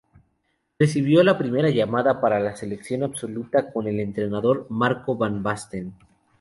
[0.79, 5.93] Recibió la primera llamada para la selección absoluta con el entrenador Marco van Basten.